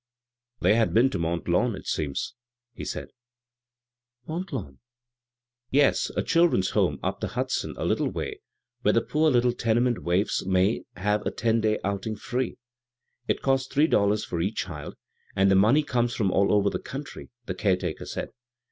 "They 0.63 0.73
had 0.73 0.95
been 0.95 1.11
to 1.11 1.19
Mont 1.19 1.47
Lawn, 1.47 1.75
it 1.75 1.85
seems," 1.85 2.33
he 2.73 2.83
said." 2.83 3.09
Mont 4.27 4.51
Lawn?"" 4.51 4.79
Yes; 5.69 6.09
a 6.15 6.23
children's 6.23 6.71
home 6.71 6.97
up 7.03 7.19
the 7.19 7.27
Hudson 7.27 7.75
a 7.77 7.85
little 7.85 8.09
way, 8.09 8.41
where 8.81 8.93
the 8.93 9.03
poor 9.03 9.29
litde 9.29 9.59
tenement 9.59 10.01
waifs 10.01 10.43
may 10.43 10.85
have 10.97 11.23
a 11.23 11.29
ten 11.29 11.61
days 11.61 11.77
outing 11.83 12.15
free. 12.15 12.57
It 13.27 13.43
costs 13.43 13.71
three 13.71 13.85
dollars 13.85 14.25
for 14.25 14.41
each 14.41 14.55
child, 14.55 14.95
and 15.35 15.51
the 15.51 15.55
money 15.55 15.83
comes 15.83 16.15
from 16.15 16.31
all 16.31 16.51
over 16.51 16.71
the 16.71 16.79
country, 16.79 17.29
the 17.45 17.53
caretaker 17.53 18.07
said. 18.07 18.29